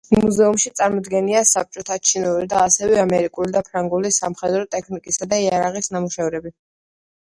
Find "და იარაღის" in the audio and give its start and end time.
5.35-5.93